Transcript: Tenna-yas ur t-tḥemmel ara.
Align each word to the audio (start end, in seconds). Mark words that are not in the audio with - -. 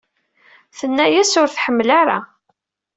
Tenna-yas 0.77 1.33
ur 1.41 1.47
t-tḥemmel 1.49 1.89
ara. 2.01 2.19